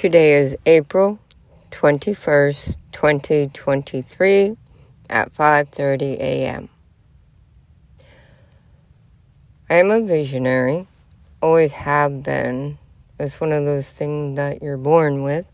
[0.00, 1.18] Today is April
[1.72, 4.56] 21st, 2023
[5.10, 6.70] at 5:30 a.m.
[9.68, 10.88] I am a visionary,
[11.42, 12.78] always have been.
[13.18, 15.44] It's one of those things that you're born with.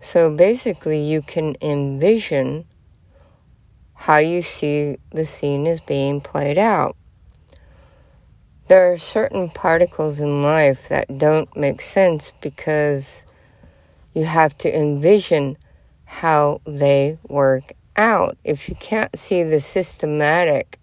[0.00, 2.66] So basically, you can envision
[3.94, 6.94] how you see the scene is being played out.
[8.72, 13.26] There are certain particles in life that don't make sense because
[14.14, 15.58] you have to envision
[16.06, 18.38] how they work out.
[18.44, 20.78] If you can't see the systematic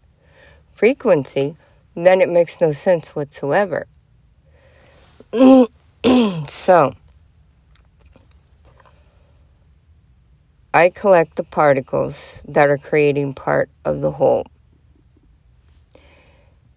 [0.76, 1.58] frequency,
[1.96, 3.88] then it makes no sense whatsoever.
[6.48, 6.94] so,
[10.76, 14.46] I collect the particles that are creating part of the whole.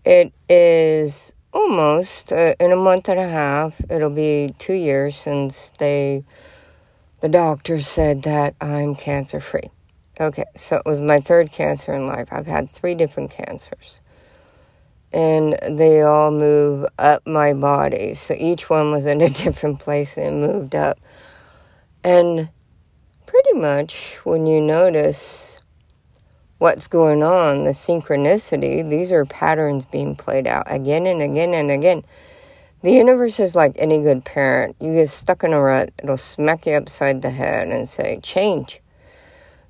[0.04, 3.80] It is almost uh, in a month and a half.
[3.88, 6.24] It'll be two years since they,
[7.20, 9.70] the doctor said that I'm cancer free.
[10.20, 12.28] Okay, so it was my third cancer in life.
[12.32, 14.00] I've had three different cancers.
[15.12, 18.14] And they all move up my body.
[18.14, 20.98] So each one was in a different place and moved up.
[22.02, 22.48] And
[23.26, 25.51] pretty much when you notice
[26.62, 31.72] what's going on, the synchronicity, these are patterns being played out again and again and
[31.72, 32.04] again.
[32.82, 34.76] The universe is like any good parent.
[34.78, 38.80] You get stuck in a rut, it'll smack you upside the head and say, change.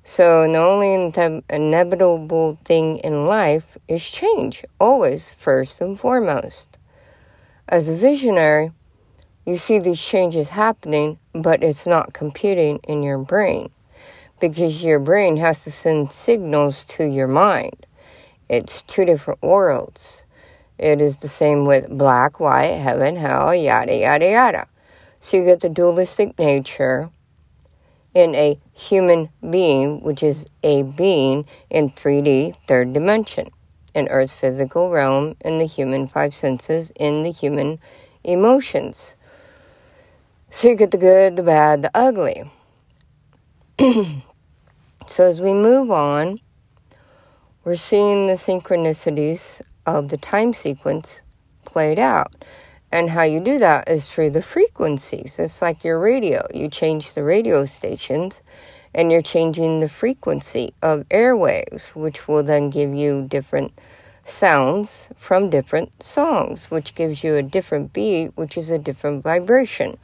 [0.05, 6.77] So, the only inevitable thing in life is change, always, first and foremost.
[7.67, 8.71] As a visionary,
[9.47, 13.71] you see these changes happening, but it's not computing in your brain
[14.43, 17.85] because your brain has to send signals to your mind.
[18.49, 20.25] It's two different worlds.
[20.77, 24.67] It is the same with black, white, heaven, hell, yada, yada, yada.
[25.21, 27.09] So you get the dualistic nature
[28.13, 33.49] in a human being, which is a being in 3D, third dimension,
[33.95, 37.79] in Earth's physical realm, in the human five senses, in the human
[38.25, 39.15] emotions.
[40.51, 42.51] So you get the good, the bad, the ugly.
[45.07, 46.39] So as we move on,
[47.63, 51.21] we're seeing the synchronicities of the time sequence
[51.65, 52.33] played out.
[52.91, 55.39] And how you do that is through the frequencies.
[55.39, 56.47] It's like your radio.
[56.53, 58.41] You change the radio stations
[58.93, 63.73] and you're changing the frequency of airwaves, which will then give you different
[64.25, 69.97] sounds from different songs, which gives you a different beat, which is a different vibration.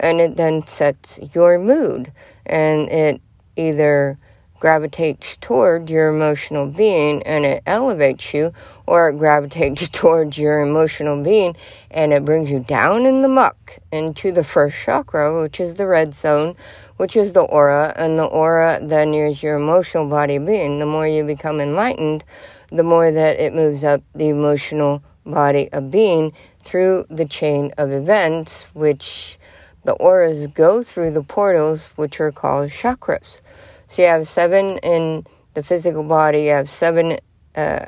[0.00, 2.12] And it then sets your mood
[2.46, 3.20] and it
[3.56, 4.18] either
[4.62, 8.52] gravitates toward your emotional being and it elevates you,
[8.86, 11.56] or it gravitates towards your emotional being
[11.90, 15.86] and it brings you down in the muck into the first chakra, which is the
[15.88, 16.54] red zone,
[16.96, 20.78] which is the aura, and the aura then is your emotional body being.
[20.78, 22.22] The more you become enlightened,
[22.68, 27.90] the more that it moves up the emotional body of being through the chain of
[27.90, 29.40] events, which
[29.82, 33.40] the auras go through the portals, which are called chakras.
[33.92, 37.18] So you have seven in the physical body, you have seven
[37.54, 37.84] uh,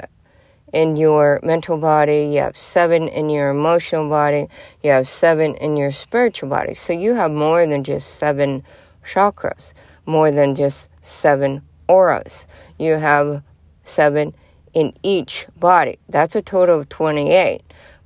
[0.71, 4.49] in your mental body, you have seven in your emotional body,
[4.83, 6.75] you have seven in your spiritual body.
[6.75, 8.65] So you have more than just seven
[9.03, 9.73] chakras,
[10.05, 12.47] more than just seven auras.
[12.79, 13.43] You have
[13.85, 14.35] seven
[14.75, 15.99] in each body.
[16.11, 17.63] That's a total of 28.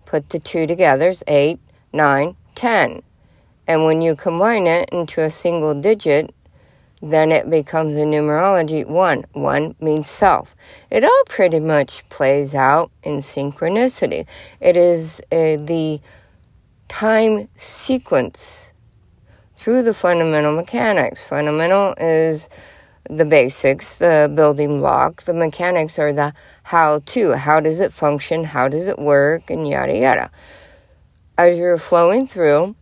[0.06, 1.58] Put the two together, it's 8,
[1.92, 3.02] 9, 10.
[3.66, 6.32] And when you combine it into a single digit,
[7.00, 9.24] then it becomes a numerology one.
[9.32, 10.54] One means self.
[10.90, 14.26] It all pretty much plays out in synchronicity.
[14.60, 16.00] It is uh, the
[16.88, 18.72] time sequence
[19.54, 21.26] through the fundamental mechanics.
[21.26, 22.48] Fundamental is
[23.08, 25.22] the basics, the building block.
[25.22, 26.32] The mechanics are the
[26.64, 27.32] how to.
[27.32, 28.44] How does it function?
[28.44, 29.50] How does it work?
[29.50, 30.30] And yada yada.
[31.36, 32.74] As you're flowing through,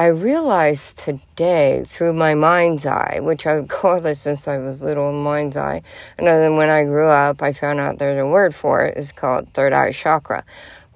[0.00, 5.12] I realized today through my mind's eye, which I've called it since I was little,
[5.12, 5.82] mind's eye,
[6.16, 8.96] and then when I grew up, I found out there's a word for it.
[8.96, 10.42] It's called third eye chakra.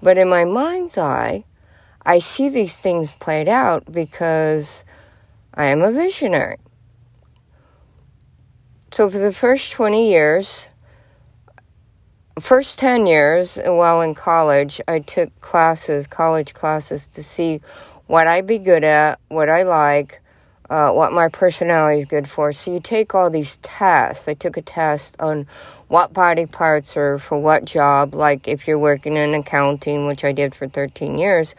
[0.02, 1.44] But in my mind's eye,
[2.06, 4.84] I see these things played out because
[5.52, 6.56] I am a visionary.
[8.90, 10.68] So for the first 20 years,
[12.40, 17.60] first 10 years while in college, I took classes, college classes, to see
[18.06, 20.20] what I be good at, what I like,
[20.70, 22.52] uh, what my personality is good for.
[22.52, 24.28] So you take all these tests.
[24.28, 25.46] I took a test on
[25.88, 28.14] what body parts are for what job.
[28.14, 31.54] Like if you're working in accounting, which I did for 13 years,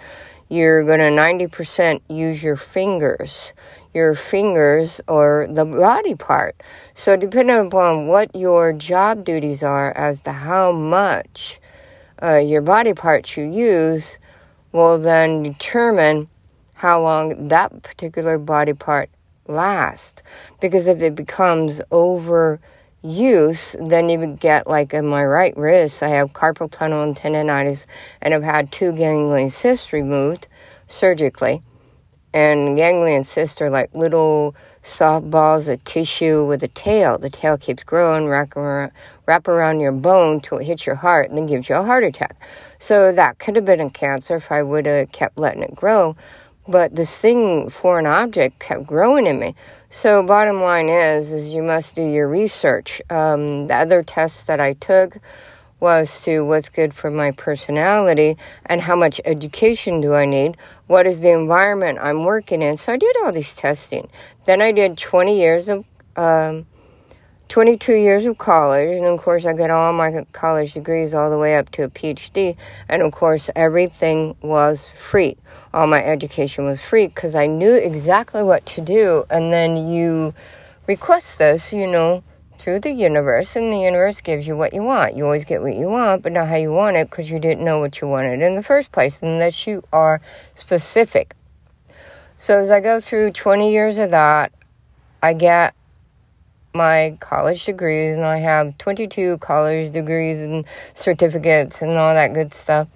[0.50, 3.54] you're going to 90% use your fingers,
[3.94, 6.62] your fingers or the body part.
[6.94, 11.60] So, depending upon what your job duties are as to how much
[12.22, 14.20] uh, your body parts you use,
[14.72, 16.28] will then determine
[16.76, 19.10] how long that particular body part
[19.48, 20.22] lasts.
[20.62, 22.60] Because if it becomes over
[23.02, 27.16] use, then you would get like in my right wrist, I have carpal tunnel and
[27.16, 27.86] tendonitis,
[28.22, 30.48] and I've had two ganglion cysts removed
[30.88, 31.62] surgically.
[32.34, 37.18] And ganglion cysts are like little soft balls of tissue with a tail.
[37.18, 38.92] The tail keeps growing, wrap around,
[39.26, 42.04] wrap around your bone till it hits your heart and then gives you a heart
[42.04, 42.36] attack.
[42.80, 46.18] So that could have been a cancer if I would have kept letting it grow.
[46.68, 49.56] But this thing, foreign object, kept growing in me.
[49.92, 53.02] So bottom line is, is you must do your research.
[53.10, 55.18] Um, the other test that I took
[55.80, 60.58] was to what's good for my personality and how much education do I need?
[60.88, 62.78] What is the environment I'm working in?
[62.78, 64.10] So I did all these testing.
[64.46, 65.86] Then I did 20 years of
[66.16, 66.66] um,
[67.48, 71.38] 22 years of college, and of course, I got all my college degrees all the
[71.38, 72.58] way up to a PhD,
[72.90, 75.38] and of course, everything was free.
[75.74, 80.34] All my education was free because I knew exactly what to do, and then you
[80.88, 82.24] request this, you know,
[82.58, 85.16] through the universe, and the universe gives you what you want.
[85.16, 87.64] You always get what you want, but not how you want it because you didn't
[87.64, 90.20] know what you wanted in the first place, unless you are
[90.56, 91.36] specific.
[92.40, 94.52] So, as I go through 20 years of that,
[95.22, 95.76] I get
[96.76, 102.54] my college degrees, and I have 22 college degrees and certificates and all that good
[102.54, 102.88] stuff.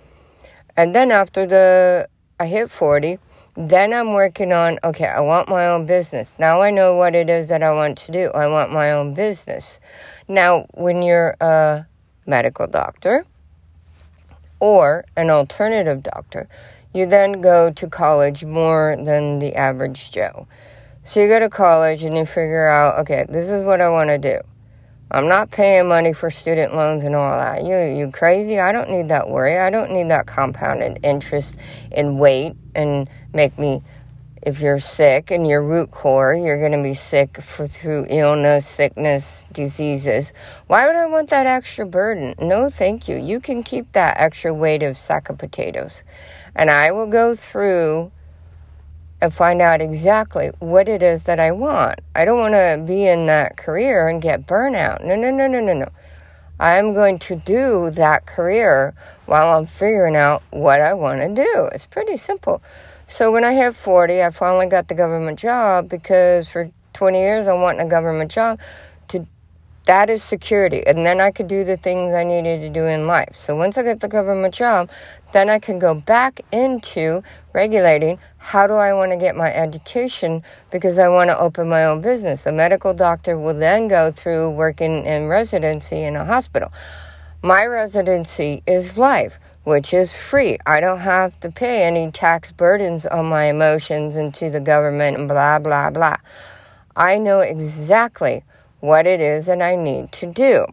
[0.77, 2.07] And then after the
[2.39, 3.19] I hit 40,
[3.55, 6.35] then I'm working on okay, I want my own business.
[6.37, 8.29] Now I know what it is that I want to do.
[8.31, 9.79] I want my own business.
[10.27, 11.87] Now, when you're a
[12.27, 13.25] medical doctor
[14.59, 16.47] or an alternative doctor,
[16.93, 20.47] you then go to college more than the average Joe.
[21.09, 24.11] So you go to college and you figure out, okay, this is what I want
[24.11, 24.41] to do.
[25.09, 27.65] I'm not paying money for student loans and all that.
[27.65, 28.59] You you crazy?
[28.59, 29.57] I don't need that worry.
[29.57, 31.55] I don't need that compounded interest
[31.91, 33.81] and wait and make me
[34.43, 38.67] if you're sick and your root core, you're going to be sick for through illness,
[38.67, 40.31] sickness, diseases.
[40.67, 42.35] Why would I want that extra burden?
[42.39, 43.17] No, thank you.
[43.17, 46.03] You can keep that extra weight of sack of potatoes.
[46.55, 48.11] And I will go through
[49.21, 51.99] and find out exactly what it is that I want.
[52.15, 55.03] I don't want to be in that career and get burnout.
[55.03, 55.89] No, no, no, no, no, no.
[56.59, 58.93] I'm going to do that career
[59.25, 61.69] while I'm figuring out what I want to do.
[61.73, 62.61] It's pretty simple.
[63.07, 67.47] So when I hit 40, I finally got the government job because for 20 years
[67.47, 68.59] I wanted a government job
[69.09, 69.25] to
[69.89, 73.07] that is security and then I could do the things I needed to do in
[73.07, 73.35] life.
[73.35, 74.87] So once I get the government job,
[75.31, 80.43] then I can go back into regulating how do I want to get my education
[80.69, 82.45] because I want to open my own business.
[82.45, 86.71] A medical doctor will then go through working in residency in a hospital.
[87.41, 90.59] My residency is life, which is free.
[90.67, 95.17] I don't have to pay any tax burdens on my emotions and to the government
[95.17, 96.17] and blah, blah, blah.
[96.95, 98.43] I know exactly
[98.79, 100.65] what it is that I need to do.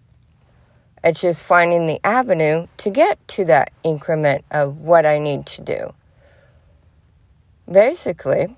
[1.05, 5.63] It's just finding the avenue to get to that increment of what I need to
[5.63, 5.95] do.
[7.71, 8.57] Basically,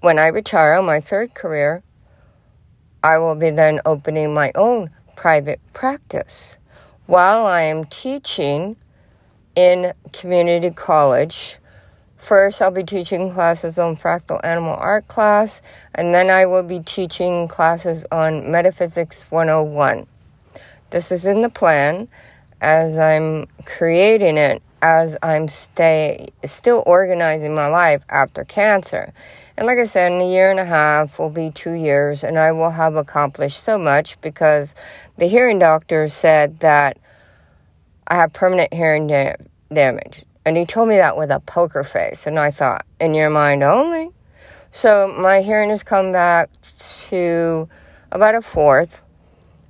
[0.00, 1.82] when I retire on my third career,
[3.02, 6.56] I will be then opening my own private practice
[7.06, 8.76] while I am teaching
[9.54, 11.58] in community college.
[12.20, 15.62] First, I'll be teaching classes on fractal animal art class,
[15.94, 20.06] and then I will be teaching classes on Metaphysics 101.
[20.90, 22.08] This is in the plan
[22.60, 29.12] as I'm creating it, as I'm stay still organizing my life after cancer.
[29.56, 32.38] And like I said, in a year and a half will be two years, and
[32.38, 34.74] I will have accomplished so much because
[35.16, 36.98] the hearing doctor said that
[38.06, 39.36] I have permanent hearing da-
[39.72, 40.24] damage.
[40.44, 42.26] And he told me that with a poker face.
[42.26, 44.10] And I thought, in your mind only?
[44.72, 46.50] So my hearing has come back
[47.08, 47.68] to
[48.12, 49.02] about a fourth.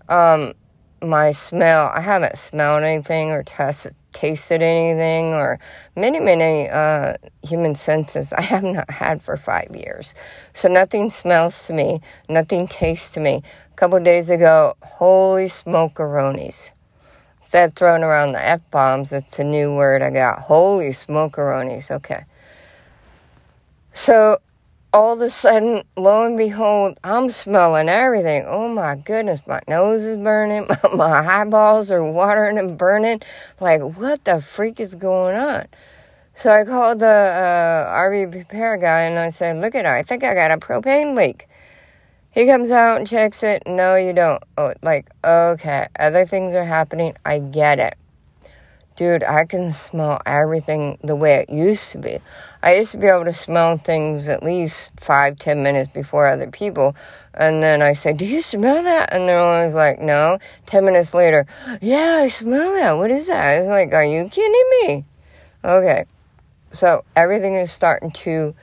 [0.09, 0.55] Um,
[1.03, 5.59] my smell, I haven't smelled anything or tested, tasted anything or
[5.97, 10.15] many, many uh, human senses I have not had for five years.
[10.53, 13.43] So nothing smells to me, nothing tastes to me.
[13.73, 16.71] A couple days ago, holy smokeronies.
[17.53, 20.39] Of throwing around the F bombs, it's a new word I got.
[20.41, 21.91] Holy smokeronies.
[21.91, 22.25] Okay.
[23.93, 24.39] So
[24.93, 28.45] all of a sudden, lo and behold, I'm smelling everything.
[28.47, 33.21] Oh my goodness, my nose is burning, my eyeballs are watering and burning.
[33.59, 35.67] Like, what the freak is going on?
[36.35, 40.03] So I called the uh, RV repair guy and I said, Look at it, I
[40.03, 41.47] think I got a propane leak.
[42.33, 43.65] He comes out and checks it.
[43.67, 44.43] No, you don't.
[44.57, 47.17] Oh, like, okay, other things are happening.
[47.25, 47.97] I get it.
[48.95, 52.19] Dude, I can smell everything the way it used to be.
[52.63, 56.51] I used to be able to smell things at least five, ten minutes before other
[56.51, 56.95] people.
[57.33, 59.13] And then I say, Do you smell that?
[59.13, 60.39] And they're always like, No.
[60.67, 61.47] Ten minutes later,
[61.81, 62.93] Yeah, I smell that.
[62.93, 63.61] What is that?
[63.61, 65.05] It's like, Are you kidding me?
[65.65, 66.05] Okay.
[66.73, 68.55] So everything is starting to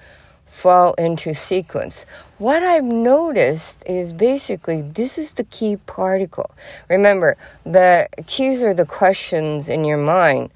[0.58, 2.08] fall into sequence.
[2.40, 6.50] What I've noticed is basically this is the key particle.
[6.90, 10.50] Remember, the keys are the questions in your mind.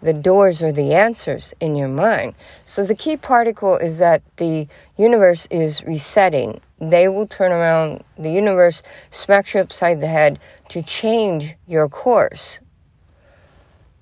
[0.00, 2.34] The doors are the answers in your mind.
[2.64, 6.62] So the key particle is that the universe is resetting.
[6.80, 10.38] They will turn around, the universe smacks you upside the head
[10.70, 12.58] to change your course.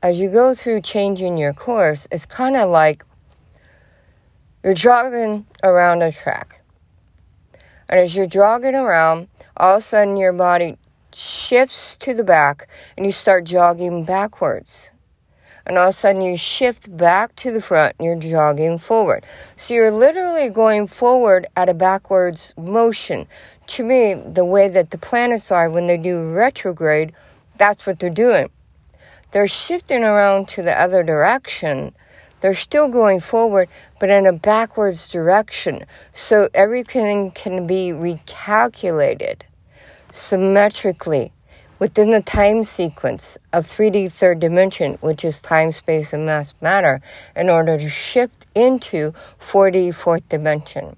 [0.00, 3.04] As you go through changing your course, it's kind of like
[4.62, 6.62] you're jogging around a track.
[7.88, 10.76] And as you're jogging around, all of a sudden your body
[11.14, 14.92] shifts to the back and you start jogging backwards.
[15.66, 19.24] And all of a sudden you shift back to the front and you're jogging forward.
[19.56, 23.26] So you're literally going forward at a backwards motion.
[23.68, 27.12] To me, the way that the planets are when they do retrograde,
[27.56, 28.50] that's what they're doing.
[29.30, 31.94] They're shifting around to the other direction
[32.40, 33.68] they're still going forward,
[33.98, 35.84] but in a backwards direction.
[36.12, 39.42] So everything can be recalculated
[40.12, 41.32] symmetrically
[41.78, 47.00] within the time sequence of 3D third dimension, which is time, space, and mass matter,
[47.34, 50.96] in order to shift into 4D fourth dimension.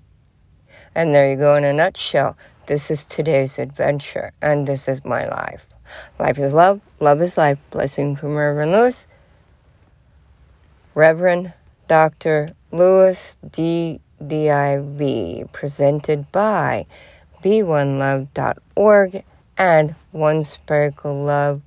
[0.95, 2.37] And there you go in a nutshell.
[2.67, 5.67] This is today's adventure, and this is my life.
[6.19, 7.59] Life is love, love is life.
[7.71, 9.07] Blessing from Reverend Lewis.
[10.95, 11.55] Reverend
[11.89, 12.51] Dr.
[12.71, 14.01] Lewis D.
[14.23, 16.87] DIV, presented by
[17.43, 19.25] B1Love.org
[19.59, 21.63] and One Sparkle Love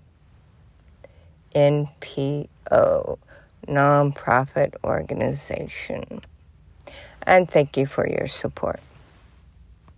[1.55, 2.47] NPO,
[3.67, 6.21] nonprofit organization.
[7.23, 8.79] And thank you for your support.